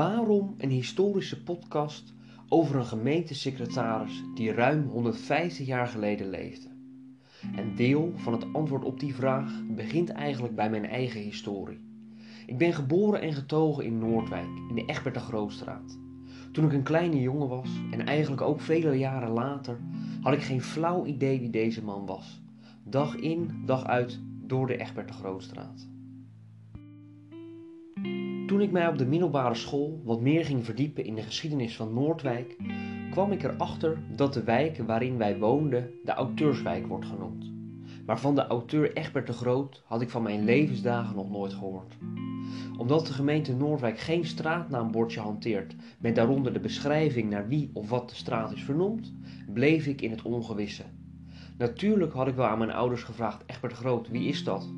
Waarom 0.00 0.54
een 0.58 0.70
historische 0.70 1.42
podcast 1.42 2.14
over 2.48 2.76
een 2.76 2.84
gemeentesecretaris 2.84 4.22
die 4.34 4.52
ruim 4.52 4.88
150 4.88 5.66
jaar 5.66 5.86
geleden 5.86 6.30
leefde? 6.30 6.68
En 7.54 7.74
deel 7.76 8.12
van 8.14 8.32
het 8.32 8.52
antwoord 8.52 8.84
op 8.84 9.00
die 9.00 9.14
vraag 9.14 9.52
begint 9.66 10.10
eigenlijk 10.10 10.54
bij 10.54 10.70
mijn 10.70 10.84
eigen 10.84 11.20
historie. 11.20 11.80
Ik 12.46 12.58
ben 12.58 12.72
geboren 12.72 13.20
en 13.20 13.32
getogen 13.32 13.84
in 13.84 13.98
Noordwijk, 13.98 14.48
in 14.68 14.74
de 14.74 14.84
Egbert 14.84 15.14
de 15.14 15.20
Grootstraat. 15.20 15.98
Toen 16.52 16.64
ik 16.64 16.72
een 16.72 16.82
kleine 16.82 17.20
jongen 17.20 17.48
was, 17.48 17.70
en 17.90 18.06
eigenlijk 18.06 18.42
ook 18.42 18.60
vele 18.60 18.94
jaren 18.94 19.30
later, 19.30 19.80
had 20.20 20.32
ik 20.32 20.42
geen 20.42 20.62
flauw 20.62 21.04
idee 21.06 21.40
wie 21.40 21.50
deze 21.50 21.84
man 21.84 22.06
was. 22.06 22.42
Dag 22.84 23.16
in, 23.16 23.62
dag 23.64 23.84
uit 23.84 24.20
door 24.46 24.66
de 24.66 24.76
Egbert 24.76 25.08
de 25.08 25.14
Grootstraat. 25.14 25.88
Toen 28.50 28.60
ik 28.60 28.70
mij 28.70 28.88
op 28.88 28.98
de 28.98 29.06
middelbare 29.06 29.54
school 29.54 30.00
wat 30.04 30.20
meer 30.20 30.44
ging 30.44 30.64
verdiepen 30.64 31.04
in 31.04 31.14
de 31.14 31.22
geschiedenis 31.22 31.76
van 31.76 31.94
Noordwijk, 31.94 32.56
kwam 33.10 33.32
ik 33.32 33.42
erachter 33.42 33.98
dat 34.16 34.34
de 34.34 34.42
wijk 34.42 34.78
waarin 34.86 35.16
wij 35.16 35.38
woonden 35.38 35.90
de 36.04 36.12
Auteurswijk 36.12 36.86
wordt 36.86 37.06
genoemd. 37.06 37.52
Maar 38.06 38.20
van 38.20 38.34
de 38.34 38.46
auteur 38.46 38.96
Egbert 38.96 39.26
de 39.26 39.32
Groot 39.32 39.82
had 39.86 40.00
ik 40.00 40.10
van 40.10 40.22
mijn 40.22 40.44
levensdagen 40.44 41.16
nog 41.16 41.30
nooit 41.30 41.52
gehoord. 41.52 41.96
Omdat 42.78 43.06
de 43.06 43.12
gemeente 43.12 43.56
Noordwijk 43.56 43.98
geen 43.98 44.24
straatnaambordje 44.24 45.20
hanteert 45.20 45.74
met 45.98 46.14
daaronder 46.14 46.52
de 46.52 46.60
beschrijving 46.60 47.30
naar 47.30 47.48
wie 47.48 47.70
of 47.72 47.88
wat 47.88 48.08
de 48.08 48.14
straat 48.14 48.52
is 48.52 48.62
vernoemd, 48.62 49.12
bleef 49.52 49.86
ik 49.86 50.00
in 50.00 50.10
het 50.10 50.22
ongewisse. 50.22 50.84
Natuurlijk 51.58 52.12
had 52.12 52.28
ik 52.28 52.34
wel 52.34 52.46
aan 52.46 52.58
mijn 52.58 52.72
ouders 52.72 53.02
gevraagd: 53.02 53.42
Egbert 53.46 53.72
de 53.72 53.78
Groot, 53.78 54.08
wie 54.08 54.28
is 54.28 54.44
dat? 54.44 54.72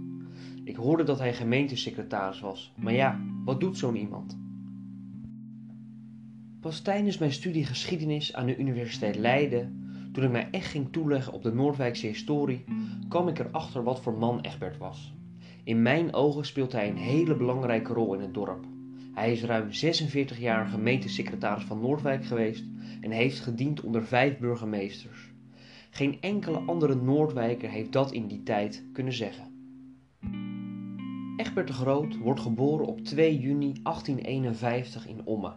Ik 0.64 0.76
hoorde 0.76 1.02
dat 1.02 1.18
hij 1.18 1.34
gemeentesecretaris 1.34 2.40
was, 2.40 2.72
maar 2.76 2.92
ja, 2.92 3.20
wat 3.44 3.60
doet 3.60 3.78
zo'n 3.78 3.96
iemand? 3.96 4.38
Pas 6.60 6.80
tijdens 6.80 7.18
mijn 7.18 7.32
studie 7.32 7.64
geschiedenis 7.64 8.34
aan 8.34 8.46
de 8.46 8.56
Universiteit 8.56 9.16
Leiden, 9.16 9.82
toen 10.12 10.24
ik 10.24 10.30
mij 10.30 10.48
echt 10.50 10.66
ging 10.66 10.92
toeleggen 10.92 11.32
op 11.32 11.42
de 11.42 11.52
Noordwijkse 11.52 12.06
historie, 12.06 12.64
kwam 13.08 13.28
ik 13.28 13.38
erachter 13.38 13.82
wat 13.82 14.00
voor 14.00 14.18
man 14.18 14.40
Egbert 14.40 14.78
was. 14.78 15.14
In 15.64 15.82
mijn 15.82 16.14
ogen 16.14 16.46
speelt 16.46 16.72
hij 16.72 16.88
een 16.88 16.96
hele 16.96 17.36
belangrijke 17.36 17.92
rol 17.92 18.14
in 18.14 18.20
het 18.20 18.34
dorp. 18.34 18.64
Hij 19.14 19.32
is 19.32 19.44
ruim 19.44 19.72
46 19.72 20.38
jaar 20.38 20.66
gemeentesecretaris 20.66 21.64
van 21.64 21.80
Noordwijk 21.80 22.24
geweest 22.24 22.64
en 23.00 23.10
heeft 23.10 23.40
gediend 23.40 23.80
onder 23.80 24.04
vijf 24.04 24.38
burgemeesters. 24.38 25.32
Geen 25.90 26.20
enkele 26.20 26.58
andere 26.58 26.94
Noordwijker 26.94 27.70
heeft 27.70 27.92
dat 27.92 28.12
in 28.12 28.26
die 28.26 28.42
tijd 28.42 28.84
kunnen 28.92 29.12
zeggen. 29.12 29.51
Egbert 31.42 31.66
de 31.66 31.72
Groot 31.72 32.18
wordt 32.18 32.40
geboren 32.40 32.86
op 32.86 33.00
2 33.00 33.38
juni 33.38 33.72
1851 33.82 35.08
in 35.08 35.20
Omme, 35.24 35.52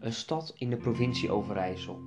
een 0.00 0.12
stad 0.12 0.54
in 0.56 0.70
de 0.70 0.76
provincie 0.76 1.30
Overijssel. 1.30 2.00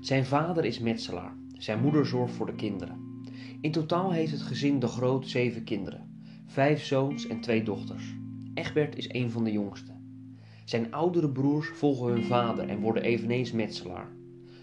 Zijn 0.00 0.24
vader 0.24 0.64
is 0.64 0.78
metselaar, 0.78 1.36
zijn 1.58 1.80
moeder 1.80 2.06
zorgt 2.06 2.34
voor 2.34 2.46
de 2.46 2.54
kinderen. 2.54 3.22
In 3.60 3.72
totaal 3.72 4.12
heeft 4.12 4.32
het 4.32 4.42
gezin 4.42 4.78
de 4.78 4.86
Groot 4.86 5.28
zeven 5.28 5.64
kinderen, 5.64 6.22
vijf 6.46 6.84
zoons 6.84 7.26
en 7.26 7.40
twee 7.40 7.62
dochters. 7.62 8.14
Egbert 8.54 8.96
is 8.96 9.12
een 9.12 9.30
van 9.30 9.44
de 9.44 9.52
jongste. 9.52 9.92
Zijn 10.64 10.92
oudere 10.92 11.30
broers 11.30 11.68
volgen 11.68 12.12
hun 12.12 12.24
vader 12.24 12.68
en 12.68 12.80
worden 12.80 13.02
eveneens 13.02 13.52
metselaar. 13.52 14.08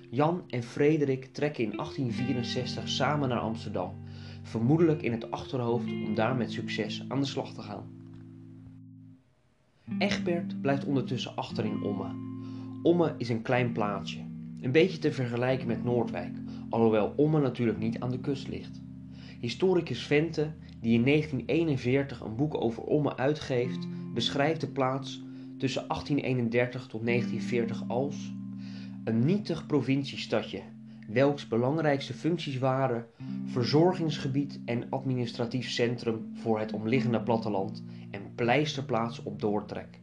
Jan 0.09 0.43
en 0.47 0.63
Frederik 0.63 1.25
trekken 1.25 1.63
in 1.63 1.75
1864 1.75 2.89
samen 2.89 3.29
naar 3.29 3.39
Amsterdam, 3.39 3.93
vermoedelijk 4.41 5.01
in 5.01 5.11
het 5.11 5.31
achterhoofd 5.31 5.85
om 5.85 6.15
daar 6.15 6.35
met 6.35 6.51
succes 6.51 7.05
aan 7.07 7.19
de 7.19 7.25
slag 7.25 7.53
te 7.53 7.61
gaan. 7.61 7.99
Egbert 9.97 10.61
blijft 10.61 10.85
ondertussen 10.85 11.35
achter 11.35 11.65
in 11.65 11.83
Omme. 11.83 12.15
Omme 12.83 13.15
is 13.17 13.29
een 13.29 13.41
klein 13.41 13.71
plaatsje, 13.71 14.19
een 14.61 14.71
beetje 14.71 14.97
te 14.97 15.11
vergelijken 15.11 15.67
met 15.67 15.83
Noordwijk, 15.83 16.37
alhoewel 16.69 17.13
Omme 17.15 17.39
natuurlijk 17.39 17.79
niet 17.79 17.99
aan 17.99 18.11
de 18.11 18.19
kust 18.19 18.47
ligt. 18.47 18.81
Historicus 19.39 20.03
Vente, 20.03 20.53
die 20.79 20.93
in 20.93 21.03
1941 21.03 22.21
een 22.21 22.35
boek 22.35 22.61
over 22.61 22.83
Omme 22.83 23.17
uitgeeft, 23.17 23.87
beschrijft 24.13 24.61
de 24.61 24.67
plaats 24.67 25.23
tussen 25.57 25.87
1831 25.87 26.87
tot 26.87 27.05
1940 27.05 27.83
als 27.87 28.33
een 29.03 29.25
nietig 29.25 29.65
provinciestadje, 29.65 30.61
welks 31.07 31.47
belangrijkste 31.47 32.13
functies 32.13 32.57
waren 32.57 33.05
verzorgingsgebied 33.45 34.59
en 34.65 34.89
administratief 34.89 35.69
centrum 35.69 36.31
voor 36.33 36.59
het 36.59 36.73
omliggende 36.73 37.21
platteland 37.21 37.83
en 38.11 38.35
pleisterplaats 38.35 39.23
op 39.23 39.39
doortrek. 39.39 39.99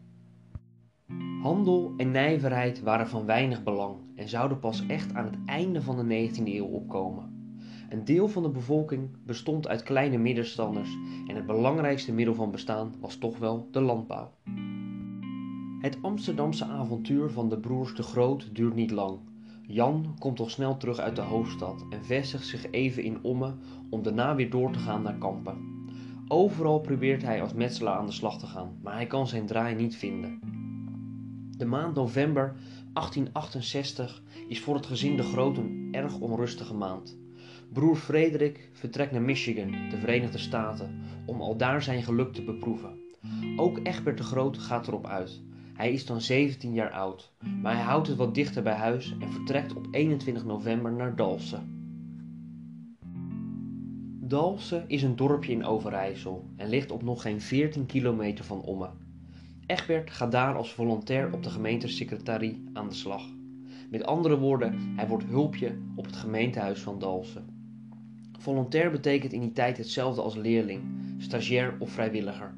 Handel 1.42 1.94
en 1.96 2.10
nijverheid 2.10 2.82
waren 2.82 3.08
van 3.08 3.26
weinig 3.26 3.62
belang 3.62 3.96
en 4.14 4.28
zouden 4.28 4.58
pas 4.58 4.86
echt 4.86 5.14
aan 5.14 5.24
het 5.24 5.38
einde 5.46 5.82
van 5.82 6.08
de 6.08 6.28
19e 6.30 6.44
eeuw 6.44 6.66
opkomen. 6.66 7.36
Een 7.88 8.04
deel 8.04 8.28
van 8.28 8.42
de 8.42 8.50
bevolking 8.50 9.08
bestond 9.24 9.68
uit 9.68 9.82
kleine 9.82 10.18
middenstanders 10.18 10.96
en 11.26 11.36
het 11.36 11.46
belangrijkste 11.46 12.12
middel 12.12 12.34
van 12.34 12.50
bestaan 12.50 12.94
was 13.00 13.16
toch 13.16 13.38
wel 13.38 13.68
de 13.70 13.80
landbouw. 13.80 14.30
Het 15.80 15.98
Amsterdamse 16.02 16.64
avontuur 16.64 17.30
van 17.30 17.48
de 17.48 17.58
broers 17.58 17.94
de 17.94 18.02
Groot 18.02 18.54
duurt 18.54 18.74
niet 18.74 18.90
lang. 18.90 19.18
Jan 19.70 20.16
komt 20.18 20.36
toch 20.36 20.50
snel 20.50 20.76
terug 20.76 20.98
uit 20.98 21.16
de 21.16 21.22
hoofdstad 21.22 21.86
en 21.90 22.04
vestigt 22.04 22.46
zich 22.46 22.70
even 22.70 23.02
in 23.02 23.22
Omme 23.22 23.54
om 23.90 24.02
daarna 24.02 24.34
weer 24.34 24.50
door 24.50 24.72
te 24.72 24.78
gaan 24.78 25.02
naar 25.02 25.18
Kampen. 25.18 25.86
Overal 26.28 26.80
probeert 26.80 27.22
hij 27.22 27.42
als 27.42 27.52
metselaar 27.52 27.98
aan 27.98 28.06
de 28.06 28.12
slag 28.12 28.38
te 28.38 28.46
gaan, 28.46 28.78
maar 28.82 28.94
hij 28.94 29.06
kan 29.06 29.26
zijn 29.26 29.46
draai 29.46 29.74
niet 29.74 29.96
vinden. 29.96 30.40
De 31.56 31.64
maand 31.64 31.94
november 31.94 32.54
1868 32.92 34.22
is 34.48 34.60
voor 34.60 34.74
het 34.74 34.86
gezin 34.86 35.16
de 35.16 35.22
Groot 35.22 35.56
een 35.56 35.88
erg 35.92 36.18
onrustige 36.18 36.74
maand. 36.74 37.18
Broer 37.72 37.96
Frederik 37.96 38.70
vertrekt 38.72 39.12
naar 39.12 39.22
Michigan, 39.22 39.70
de 39.90 39.96
Verenigde 39.96 40.38
Staten, 40.38 41.00
om 41.26 41.40
al 41.40 41.56
daar 41.56 41.82
zijn 41.82 42.02
geluk 42.02 42.32
te 42.32 42.42
beproeven. 42.42 42.98
Ook 43.56 43.80
Egbert 43.82 44.18
de 44.18 44.24
Groot 44.24 44.58
gaat 44.58 44.86
erop 44.86 45.06
uit. 45.06 45.42
Hij 45.78 45.92
is 45.92 46.06
dan 46.06 46.20
17 46.20 46.72
jaar 46.72 46.90
oud, 46.90 47.32
maar 47.62 47.74
hij 47.74 47.84
houdt 47.84 48.06
het 48.06 48.16
wat 48.16 48.34
dichter 48.34 48.62
bij 48.62 48.74
huis 48.74 49.16
en 49.20 49.32
vertrekt 49.32 49.74
op 49.74 49.86
21 49.90 50.44
november 50.44 50.92
naar 50.92 51.16
Dalsen. 51.16 51.76
Dalsen 54.20 54.84
is 54.88 55.02
een 55.02 55.16
dorpje 55.16 55.52
in 55.52 55.64
Overijssel 55.64 56.48
en 56.56 56.68
ligt 56.68 56.90
op 56.90 57.02
nog 57.02 57.22
geen 57.22 57.40
14 57.40 57.86
kilometer 57.86 58.44
van 58.44 58.60
Omme. 58.60 58.88
Egbert 59.66 60.10
gaat 60.10 60.32
daar 60.32 60.56
als 60.56 60.72
volontair 60.72 61.32
op 61.32 61.42
de 61.42 61.50
gemeentesecretarie 61.50 62.64
aan 62.72 62.88
de 62.88 62.94
slag. 62.94 63.24
Met 63.90 64.04
andere 64.04 64.38
woorden, 64.38 64.92
hij 64.96 65.08
wordt 65.08 65.24
hulpje 65.24 65.78
op 65.96 66.04
het 66.04 66.16
gemeentehuis 66.16 66.80
van 66.80 66.98
Dalsen. 66.98 67.46
Volontair 68.38 68.90
betekent 68.90 69.32
in 69.32 69.40
die 69.40 69.52
tijd 69.52 69.76
hetzelfde 69.76 70.22
als 70.22 70.34
leerling, 70.34 70.82
stagiair 71.18 71.76
of 71.78 71.90
vrijwilliger. 71.90 72.54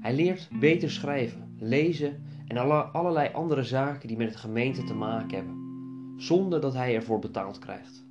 Hij 0.00 0.14
leert 0.14 0.48
beter 0.60 0.90
schrijven, 0.90 1.49
lezen 1.60 2.22
en 2.46 2.92
allerlei 2.92 3.32
andere 3.32 3.62
zaken 3.62 4.08
die 4.08 4.16
met 4.16 4.28
het 4.28 4.36
gemeente 4.36 4.84
te 4.84 4.94
maken 4.94 5.36
hebben, 5.36 5.56
zonder 6.16 6.60
dat 6.60 6.74
hij 6.74 6.94
ervoor 6.94 7.18
betaald 7.18 7.58
krijgt. 7.58 8.04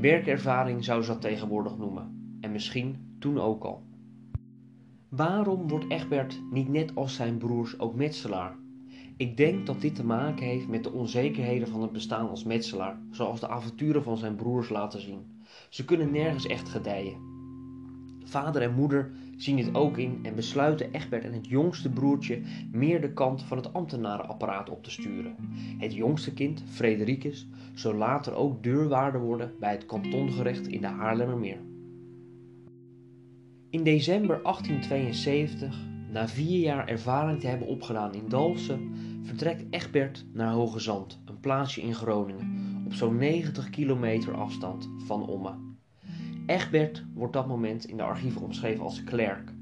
Werkervaring 0.00 0.84
zou 0.84 1.02
ze 1.02 1.08
dat 1.12 1.20
tegenwoordig 1.20 1.76
noemen, 1.76 2.38
en 2.40 2.52
misschien 2.52 3.16
toen 3.18 3.40
ook 3.40 3.64
al. 3.64 3.82
Waarom 5.08 5.68
wordt 5.68 5.90
Egbert 5.90 6.40
niet 6.50 6.68
net 6.68 6.94
als 6.94 7.14
zijn 7.14 7.38
broers 7.38 7.78
ook 7.78 7.94
metselaar? 7.94 8.56
Ik 9.16 9.36
denk 9.36 9.66
dat 9.66 9.80
dit 9.80 9.94
te 9.94 10.04
maken 10.04 10.46
heeft 10.46 10.68
met 10.68 10.84
de 10.84 10.92
onzekerheden 10.92 11.68
van 11.68 11.82
het 11.82 11.92
bestaan 11.92 12.28
als 12.28 12.44
metselaar, 12.44 12.98
zoals 13.10 13.40
de 13.40 13.48
avonturen 13.48 14.02
van 14.02 14.16
zijn 14.16 14.34
broers 14.34 14.68
laten 14.68 15.00
zien. 15.00 15.42
Ze 15.68 15.84
kunnen 15.84 16.10
nergens 16.10 16.46
echt 16.46 16.68
gedijen. 16.68 17.34
Vader 18.24 18.62
en 18.62 18.74
moeder 18.74 19.12
zien 19.36 19.56
dit 19.56 19.74
ook 19.74 19.98
in 19.98 20.18
en 20.22 20.34
besluiten 20.34 20.92
Egbert 20.92 21.24
en 21.24 21.32
het 21.32 21.48
jongste 21.48 21.90
broertje 21.90 22.42
meer 22.72 23.00
de 23.00 23.12
kant 23.12 23.42
van 23.42 23.56
het 23.56 23.72
ambtenarenapparaat 23.72 24.70
op 24.70 24.84
te 24.84 24.90
sturen. 24.90 25.36
Het 25.78 25.94
jongste 25.94 26.34
kind, 26.34 26.62
Fredericus, 26.66 27.48
zal 27.74 27.94
later 27.94 28.34
ook 28.34 28.62
deurwaarder 28.62 29.20
worden 29.20 29.52
bij 29.60 29.72
het 29.72 29.86
kantongerecht 29.86 30.66
in 30.66 30.80
de 30.80 30.86
Haarlemmermeer. 30.86 31.60
In 33.70 33.82
december 33.82 34.42
1872, 34.42 35.76
na 36.12 36.28
vier 36.28 36.60
jaar 36.60 36.88
ervaring 36.88 37.40
te 37.40 37.46
hebben 37.46 37.68
opgedaan 37.68 38.14
in 38.14 38.28
Dalfsen, 38.28 38.94
vertrekt 39.22 39.64
Egbert 39.70 40.26
naar 40.32 40.52
Hoge 40.52 40.80
Zand, 40.80 41.22
een 41.24 41.40
plaatsje 41.40 41.82
in 41.82 41.94
Groningen, 41.94 42.82
op 42.86 42.92
zo'n 42.92 43.16
90 43.16 43.70
kilometer 43.70 44.34
afstand 44.34 44.88
van 45.06 45.26
Omme. 45.26 45.65
Egbert 46.46 47.04
wordt 47.14 47.32
dat 47.32 47.46
moment 47.46 47.84
in 47.84 47.96
de 47.96 48.02
archieven 48.02 48.42
omschreven 48.42 48.84
als 48.84 49.04
klerk. 49.04 49.52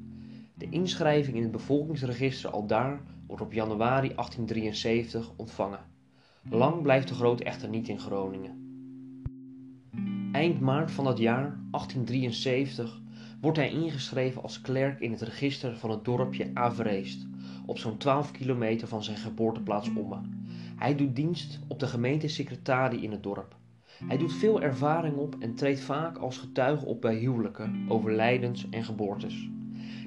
De 0.55 0.69
inschrijving 0.69 1.37
in 1.37 1.43
het 1.43 1.53
bevolkingsregister 1.53 2.51
al 2.51 2.67
daar 2.67 3.01
wordt 3.27 3.43
op 3.43 3.53
januari 3.53 4.15
1873 4.15 5.33
ontvangen. 5.37 5.81
Lang 6.51 6.83
blijft 6.83 7.09
de 7.09 7.15
Groot 7.15 7.41
echter 7.41 7.69
niet 7.69 7.89
in 7.89 7.99
Groningen. 7.99 8.63
Eind 10.33 10.61
maart 10.61 10.91
van 10.91 11.05
dat 11.05 11.19
jaar, 11.19 11.59
1873, 11.71 13.01
wordt 13.41 13.59
hij 13.59 13.71
ingeschreven 13.71 14.43
als 14.43 14.61
klerk 14.61 15.01
in 15.01 15.11
het 15.11 15.21
register 15.21 15.77
van 15.77 15.91
het 15.91 16.05
dorpje 16.05 16.51
Avreest, 16.55 17.27
op 17.67 17.79
zo'n 17.79 17.97
12 17.97 18.31
kilometer 18.31 18.89
van 18.89 19.05
zijn 19.05 19.17
geboorteplaats 19.17 19.95
Omme. 19.95 20.21
Hij 20.77 20.97
doet 20.97 21.17
dienst 21.17 21.59
op 21.69 21.79
de 21.79 21.87
gemeentesecretarie 21.87 23.01
in 23.01 23.11
het 23.11 23.23
dorp. 23.23 23.57
Hij 23.99 24.19
doet 24.19 24.33
veel 24.33 24.63
ervaring 24.63 25.17
op 25.17 25.37
en 25.39 25.55
treedt 25.55 25.81
vaak 25.81 26.19
als 26.19 26.39
getuige 26.39 26.85
op 26.85 27.01
bij 27.01 27.15
huwelijken, 27.15 27.85
overlijdens 27.89 28.69
en 28.71 28.85
geboortes. 28.85 29.51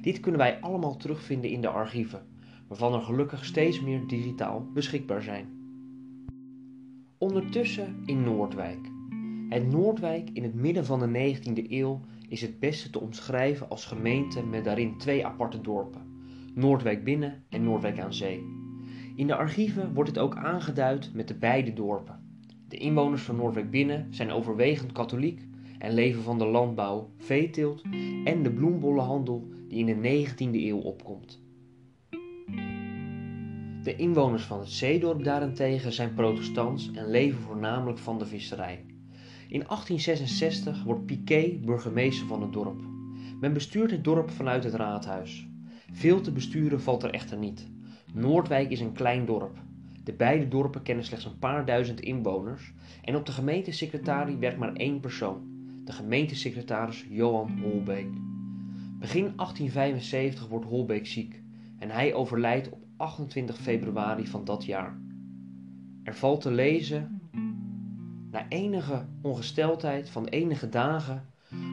Dit 0.02 0.20
kunnen 0.20 0.40
wij 0.40 0.62
allemaal 0.62 0.98
terugvinden 0.98 1.50
in 1.50 1.62
de 1.62 1.68
archieven, 1.68 2.26
waarvan 2.68 2.94
er 2.94 3.02
gelukkig 3.02 3.46
steeds 3.46 3.82
meer 3.82 4.08
digitaal 4.08 4.68
beschikbaar 4.74 5.22
zijn. 5.22 5.48
Ondertussen 7.18 7.96
in 8.06 8.24
Noordwijk. 8.24 8.92
Het 9.50 9.72
Noordwijk 9.72 10.30
in 10.34 10.44
het 10.44 10.54
midden 10.54 10.86
van 10.86 11.00
de 11.00 11.36
19e 11.36 11.72
eeuw 11.72 12.02
is 12.30 12.42
het 12.42 12.60
beste 12.60 12.90
te 12.90 13.00
omschrijven 13.00 13.70
als 13.70 13.86
gemeente 13.86 14.46
met 14.46 14.64
daarin 14.64 14.98
twee 14.98 15.26
aparte 15.26 15.62
dorpen: 15.62 16.02
Noordwijk 16.54 17.04
binnen 17.04 17.44
en 17.50 17.64
Noordwijk 17.64 18.00
aan 18.00 18.14
zee. 18.14 18.44
In 19.16 19.28
de 19.28 19.36
archieven 19.36 19.94
wordt 19.94 20.10
het 20.10 20.20
ook 20.20 20.36
aangeduid 20.36 21.14
met 21.14 21.28
de 21.28 21.36
beide 21.36 21.74
dorpen. 21.74 22.27
De 22.68 22.78
inwoners 22.78 23.22
van 23.22 23.36
Noordwijk 23.36 23.72
binnen 23.72 24.08
zijn 24.10 24.32
overwegend 24.32 24.92
katholiek 24.92 25.42
en 25.80 25.94
leven 25.94 26.24
van 26.24 26.38
de 26.38 26.46
landbouw, 26.46 27.10
veeteelt 27.18 27.82
en 28.24 28.44
de 28.44 28.52
bloembollenhandel 28.52 29.48
die 29.68 29.86
in 29.86 30.02
de 30.02 30.26
19e 30.28 30.52
eeuw 30.52 30.80
opkomt. 30.80 31.42
De 33.84 33.96
inwoners 33.96 34.44
van 34.44 34.60
het 34.60 34.70
zeedorp 34.70 35.24
daarentegen 35.24 35.94
zijn 35.94 36.14
protestants 36.14 36.92
en 36.92 37.10
leven 37.10 37.40
voornamelijk 37.40 38.00
van 38.00 38.20
de 38.20 38.26
visserij. 38.26 38.86
In 39.50 39.64
1866 39.68 40.84
wordt 40.84 41.06
Piquet 41.06 41.66
burgemeester 41.66 42.28
van 42.28 42.42
het 42.42 42.54
dorp. 42.54 42.82
Men 43.40 43.54
bestuurt 43.54 43.92
het 43.92 44.04
dorp 44.04 44.30
vanuit 44.30 44.64
het 44.64 44.74
raadhuis. 44.74 45.48
Veel 45.92 46.22
te 46.22 46.32
besturen 46.32 46.82
valt 46.82 47.04
er 47.04 47.12
echter 47.14 47.38
niet. 47.38 47.68
Noordwijk 48.14 48.70
is 48.70 48.80
een 48.80 48.94
klein 48.94 49.26
dorp. 49.26 49.66
De 50.08 50.14
beide 50.14 50.48
dorpen 50.48 50.84
kennen 50.84 51.06
slechts 51.06 51.26
een 51.26 51.40
paar 51.40 51.66
duizend 51.66 52.00
inwoners 52.00 52.74
en 53.02 53.16
op 53.16 53.26
de 53.26 53.32
gemeentesecretarie 53.32 54.38
werkt 54.38 54.58
maar 54.58 54.74
één 54.74 55.00
persoon, 55.00 55.42
de 55.84 55.92
gemeentesecretaris 55.92 57.06
Johan 57.10 57.60
Holbeek. 57.62 58.08
Begin 59.00 59.34
1875 59.36 60.48
wordt 60.48 60.66
Holbeek 60.66 61.08
ziek 61.08 61.42
en 61.80 61.90
hij 61.90 62.14
overlijdt 62.14 62.70
op 62.70 62.80
28 62.98 63.58
februari 63.58 64.28
van 64.28 64.46
dat 64.46 64.66
jaar. 64.66 64.98
Er 66.04 66.16
valt 66.16 66.42
te 66.42 66.52
lezen: 66.52 67.22
Na 68.32 68.46
enige 68.50 69.06
ongesteldheid 69.22 70.10
van 70.10 70.26
enige 70.26 70.70
dagen 70.70 71.26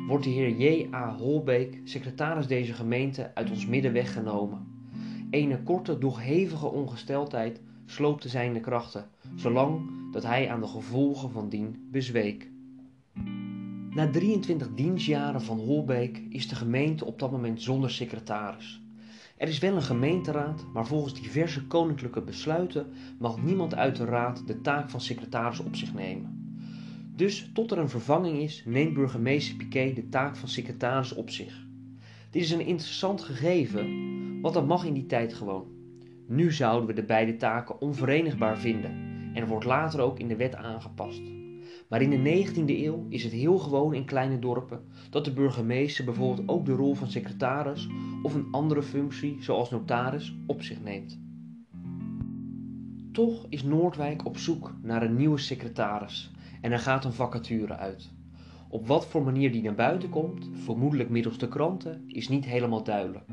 wordt 0.07 0.25
de 0.25 0.31
heer 0.31 0.51
J.A. 0.51 1.17
Holbeek, 1.17 1.81
secretaris 1.85 2.47
deze 2.47 2.73
gemeente, 2.73 3.35
uit 3.35 3.51
ons 3.51 3.67
midden 3.67 3.93
weggenomen. 3.93 4.67
Ene 5.31 5.63
korte, 5.63 5.99
doch 5.99 6.21
hevige 6.21 6.67
ongesteldheid 6.67 7.61
sloopte 7.87 8.29
zijn 8.29 8.61
krachten, 8.61 9.09
zolang 9.35 9.91
dat 10.13 10.23
hij 10.23 10.51
aan 10.51 10.61
de 10.61 10.67
gevolgen 10.67 11.31
van 11.31 11.49
dien 11.49 11.89
bezweek. 11.91 12.51
Na 13.91 14.11
23 14.11 14.75
dienstjaren 14.75 15.43
van 15.43 15.59
Holbeek 15.59 16.23
is 16.29 16.49
de 16.49 16.55
gemeente 16.55 17.05
op 17.05 17.19
dat 17.19 17.31
moment 17.31 17.63
zonder 17.63 17.91
secretaris. 17.91 18.83
Er 19.37 19.49
is 19.49 19.59
wel 19.59 19.75
een 19.75 19.83
gemeenteraad, 19.83 20.67
maar 20.73 20.87
volgens 20.87 21.23
diverse 21.23 21.67
koninklijke 21.67 22.21
besluiten 22.21 22.87
mag 23.19 23.43
niemand 23.43 23.75
uit 23.75 23.97
de 23.97 24.05
raad 24.05 24.47
de 24.47 24.61
taak 24.61 24.91
van 24.91 25.01
secretaris 25.01 25.61
op 25.61 25.77
zich 25.77 25.95
nemen. 25.95 26.57
Dus 27.17 27.51
tot 27.53 27.71
er 27.71 27.79
een 27.79 27.89
vervanging 27.89 28.39
is, 28.39 28.63
neemt 28.67 28.95
burgemeester 28.95 29.57
Piquet 29.57 29.97
de 29.97 30.09
taak 30.09 30.37
van 30.37 30.49
secretaris 30.49 31.15
op 31.15 31.31
zich. 31.31 31.67
Dit 32.31 32.43
is 32.43 32.51
een 32.51 32.67
interessant 32.67 33.23
gegeven, 33.23 34.41
want 34.41 34.55
dat 34.55 34.67
mag 34.67 34.85
in 34.85 34.95
die 34.95 35.07
tijd 35.07 35.35
gewoon. 35.35 35.74
Nu 36.27 36.53
zouden 36.53 36.87
we 36.87 36.93
de 36.95 37.05
beide 37.05 37.37
taken 37.37 37.81
onverenigbaar 37.81 38.59
vinden 38.59 38.91
en 39.35 39.47
wordt 39.47 39.65
later 39.65 40.01
ook 40.01 40.19
in 40.19 40.29
de 40.29 40.37
wet 40.37 40.55
aangepast. 40.55 41.23
Maar 41.89 42.03
in 42.03 42.11
de 42.11 42.47
19e 42.47 42.65
eeuw 42.67 43.07
is 43.09 43.23
het 43.25 43.33
heel 43.33 43.59
gewoon 43.59 43.95
in 43.95 44.05
kleine 44.05 44.39
dorpen 44.39 44.85
dat 45.11 45.25
de 45.25 45.33
burgemeester 45.33 46.05
bijvoorbeeld 46.05 46.49
ook 46.49 46.67
de 46.67 46.73
rol 46.73 46.95
van 46.95 47.11
secretaris 47.11 47.89
of 48.23 48.35
een 48.35 48.49
andere 48.51 48.83
functie, 48.83 49.37
zoals 49.41 49.71
notaris, 49.71 50.37
op 50.47 50.63
zich 50.63 50.83
neemt. 50.83 51.21
Toch 53.13 53.47
is 53.49 53.63
Noordwijk 53.63 54.27
op 54.27 54.37
zoek 54.37 54.75
naar 54.83 55.03
een 55.03 55.17
nieuwe 55.17 55.39
secretaris 55.39 56.33
en 56.61 56.73
er 56.73 56.79
gaat 56.79 57.05
een 57.05 57.13
vacature 57.13 57.77
uit. 57.77 58.13
Op 58.69 58.87
wat 58.87 59.07
voor 59.07 59.23
manier 59.23 59.53
die 59.53 59.63
naar 59.63 59.75
buiten 59.75 60.09
komt, 60.09 60.51
vermoedelijk 60.53 61.09
middels 61.09 61.39
de 61.39 61.49
kranten, 61.49 62.05
is 62.07 62.29
niet 62.29 62.45
helemaal 62.45 62.85
duidelijk. 62.85 63.25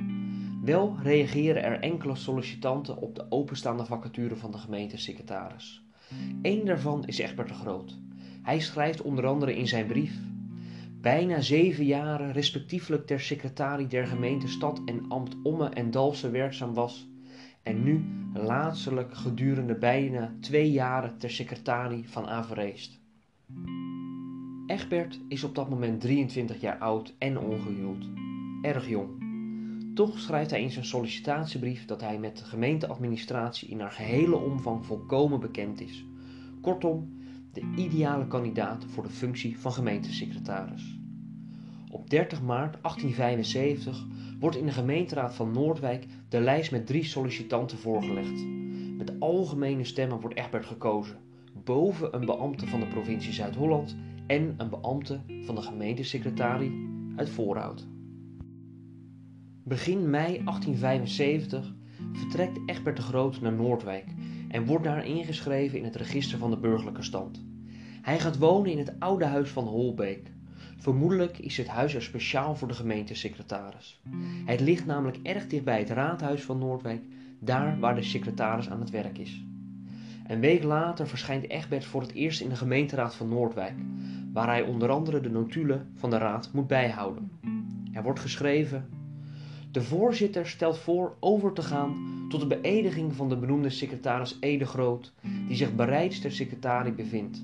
Wel 0.61 0.97
reageren 1.03 1.63
er 1.63 1.79
enkele 1.79 2.15
sollicitanten 2.15 2.97
op 2.97 3.15
de 3.15 3.25
openstaande 3.29 3.85
vacature 3.85 4.35
van 4.35 4.51
de 4.51 4.57
gemeentesecretaris. 4.57 5.83
Eén 6.41 6.65
daarvan 6.65 7.05
is 7.05 7.17
Egbert 7.17 7.47
de 7.47 7.53
Groot. 7.53 7.97
Hij 8.41 8.59
schrijft 8.59 9.01
onder 9.01 9.27
andere 9.27 9.55
in 9.55 9.67
zijn 9.67 9.87
brief: 9.87 10.13
Bijna 11.01 11.41
zeven 11.41 11.85
jaren 11.85 12.31
respectievelijk 12.31 13.05
ter 13.05 13.19
secretarie 13.19 13.87
der 13.87 14.07
gemeente 14.07 14.47
Stad 14.47 14.81
en 14.85 15.05
Ambt 15.07 15.35
Omme 15.43 15.69
en 15.69 15.91
Dalsen 15.91 16.31
werkzaam 16.31 16.73
was, 16.73 17.09
en 17.63 17.83
nu 17.83 18.05
laatstelijk 18.33 19.15
gedurende 19.15 19.75
bijna 19.75 20.33
twee 20.39 20.71
jaren 20.71 21.17
ter 21.17 21.29
secretarie 21.31 22.09
van 22.09 22.27
Avereest. 22.27 22.99
Egbert 24.67 25.19
is 25.27 25.43
op 25.43 25.55
dat 25.55 25.69
moment 25.69 26.01
23 26.01 26.61
jaar 26.61 26.77
oud 26.77 27.15
en 27.17 27.39
ongehuwd. 27.39 28.09
Erg 28.61 28.87
jong. 28.87 29.20
Toch 29.93 30.19
schrijft 30.19 30.49
hij 30.49 30.61
in 30.61 30.71
zijn 30.71 30.85
sollicitatiebrief 30.85 31.85
dat 31.85 32.01
hij 32.01 32.19
met 32.19 32.37
de 32.37 32.43
gemeenteadministratie 32.43 33.69
in 33.69 33.79
haar 33.79 33.91
gehele 33.91 34.35
omvang 34.35 34.85
volkomen 34.85 35.39
bekend 35.39 35.81
is. 35.81 36.05
Kortom, 36.61 37.19
de 37.53 37.73
ideale 37.75 38.27
kandidaat 38.27 38.85
voor 38.87 39.03
de 39.03 39.09
functie 39.09 39.59
van 39.59 39.71
gemeentesecretaris. 39.71 40.99
Op 41.89 42.09
30 42.09 42.41
maart 42.41 42.77
1875 42.81 44.05
wordt 44.39 44.57
in 44.57 44.65
de 44.65 44.71
gemeenteraad 44.71 45.35
van 45.35 45.51
Noordwijk 45.51 46.05
de 46.29 46.39
lijst 46.39 46.71
met 46.71 46.87
drie 46.87 47.03
sollicitanten 47.03 47.77
voorgelegd. 47.77 48.45
Met 48.97 49.19
algemene 49.19 49.83
stemmen 49.83 50.19
wordt 50.19 50.37
Egbert 50.37 50.65
gekozen, 50.65 51.17
boven 51.63 52.15
een 52.15 52.25
beambte 52.25 52.67
van 52.67 52.79
de 52.79 52.87
provincie 52.87 53.33
Zuid-Holland 53.33 53.95
en 54.27 54.53
een 54.57 54.69
beambte 54.69 55.19
van 55.45 55.55
de 55.55 55.61
gemeentesecretarie 55.61 56.89
uit 57.15 57.29
Voorhout. 57.29 57.87
Begin 59.71 60.09
mei 60.09 60.43
1875 60.43 61.73
vertrekt 62.13 62.59
Egbert 62.65 62.95
de 62.95 63.01
Groot 63.01 63.41
naar 63.41 63.53
Noordwijk 63.53 64.05
en 64.47 64.65
wordt 64.65 64.83
daar 64.83 65.05
ingeschreven 65.05 65.77
in 65.77 65.83
het 65.83 65.95
register 65.95 66.37
van 66.37 66.49
de 66.49 66.57
burgerlijke 66.57 67.03
stand. 67.03 67.43
Hij 68.01 68.19
gaat 68.19 68.37
wonen 68.37 68.71
in 68.71 68.77
het 68.77 68.93
oude 68.99 69.25
huis 69.25 69.49
van 69.49 69.63
Holbeek. 69.63 70.31
Vermoedelijk 70.77 71.37
is 71.37 71.57
het 71.57 71.67
huis 71.67 71.93
er 71.93 72.01
speciaal 72.01 72.55
voor 72.55 72.67
de 72.67 72.73
gemeentesecretaris. 72.73 73.99
Het 74.45 74.59
ligt 74.59 74.85
namelijk 74.85 75.19
erg 75.23 75.47
dicht 75.47 75.63
bij 75.63 75.79
het 75.79 75.89
raadhuis 75.89 76.43
van 76.43 76.57
Noordwijk, 76.57 77.03
daar 77.39 77.79
waar 77.79 77.95
de 77.95 78.03
secretaris 78.03 78.69
aan 78.69 78.79
het 78.79 78.89
werk 78.89 79.17
is. 79.17 79.43
Een 80.27 80.39
week 80.39 80.63
later 80.63 81.07
verschijnt 81.07 81.49
Egbert 81.49 81.85
voor 81.85 82.01
het 82.01 82.13
eerst 82.13 82.41
in 82.41 82.49
de 82.49 82.55
gemeenteraad 82.55 83.15
van 83.15 83.29
Noordwijk, 83.29 83.75
waar 84.33 84.47
hij 84.47 84.61
onder 84.61 84.89
andere 84.89 85.21
de 85.21 85.29
notulen 85.29 85.91
van 85.95 86.09
de 86.09 86.17
raad 86.17 86.49
moet 86.53 86.67
bijhouden. 86.67 87.31
Er 87.93 88.03
wordt 88.03 88.19
geschreven 88.19 88.99
de 89.71 89.81
voorzitter 89.81 90.47
stelt 90.47 90.77
voor 90.77 91.15
over 91.19 91.53
te 91.53 91.61
gaan 91.61 92.25
tot 92.29 92.39
de 92.39 92.47
beëdiging 92.47 93.15
van 93.15 93.29
de 93.29 93.37
benoemde 93.37 93.69
secretaris 93.69 94.37
Ede 94.39 94.65
Groot, 94.65 95.13
die 95.47 95.55
zich 95.55 95.75
bereids 95.75 96.19
ter 96.19 96.31
secretarie 96.31 96.93
bevindt. 96.93 97.43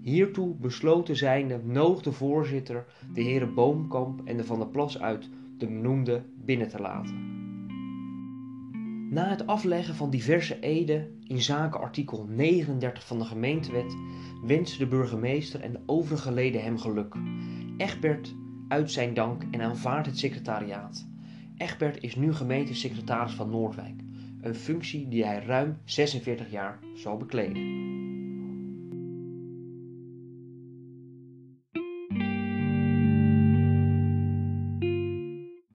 Hiertoe 0.00 0.54
besloten 0.54 1.16
zijnde 1.16 1.60
noog 1.64 2.02
de 2.02 2.12
voorzitter 2.12 2.86
de 3.12 3.22
heren 3.22 3.54
Boomkamp 3.54 4.20
en 4.24 4.36
de 4.36 4.44
Van 4.44 4.58
der 4.58 4.68
Plas 4.68 5.00
uit 5.00 5.28
de 5.58 5.66
benoemde 5.66 6.22
binnen 6.44 6.68
te 6.68 6.80
laten. 6.80 7.34
Na 9.10 9.28
het 9.28 9.46
afleggen 9.46 9.94
van 9.94 10.10
diverse 10.10 10.60
eden 10.60 11.20
in 11.24 11.42
zaken 11.42 11.80
artikel 11.80 12.26
39 12.28 13.06
van 13.06 13.18
de 13.18 13.24
gemeentewet 13.24 13.96
wensen 14.42 14.78
de 14.78 14.86
burgemeester 14.86 15.60
en 15.60 15.72
de 15.72 15.80
overige 15.86 16.32
leden 16.32 16.62
hem 16.62 16.78
geluk. 16.78 17.14
Egbert 17.76 18.34
uit 18.68 18.90
zijn 18.90 19.14
dank 19.14 19.42
en 19.50 19.60
aanvaardt 19.60 20.06
het 20.06 20.18
secretariaat. 20.18 21.15
Egbert 21.56 22.02
is 22.02 22.14
nu 22.16 22.34
gemeentesecretaris 22.34 23.32
van 23.32 23.50
Noordwijk, 23.50 24.00
een 24.40 24.54
functie 24.54 25.08
die 25.08 25.24
hij 25.24 25.44
ruim 25.44 25.78
46 25.84 26.50
jaar 26.50 26.78
zal 26.94 27.16
bekleden. 27.16 27.62